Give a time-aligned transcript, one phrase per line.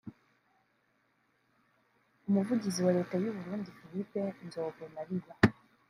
[2.27, 5.33] umuvugizi wa Leta y’u Burundi Philippe Nzobonariba